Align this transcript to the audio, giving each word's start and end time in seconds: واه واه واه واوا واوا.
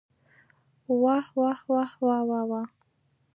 واه 1.01 1.27
واه 1.37 1.61
واه 1.71 1.91
واوا 2.05 2.23
واوا. 2.49 2.61